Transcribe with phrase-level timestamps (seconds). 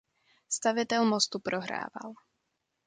[0.47, 2.13] Stavitel mostu prohrával.